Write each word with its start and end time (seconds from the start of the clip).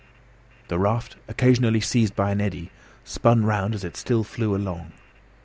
The 0.67 0.79
raft, 0.79 1.17
occasionally 1.27 1.79
seized 1.79 2.15
by 2.15 2.31
an 2.31 2.41
eddy, 2.41 2.71
spun 3.03 3.45
round 3.45 3.75
as 3.75 3.83
it 3.83 3.95
still 3.95 4.23
flew 4.23 4.55
along. 4.55 4.93